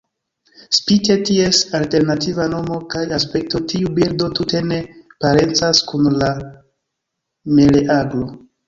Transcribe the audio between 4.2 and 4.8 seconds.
tute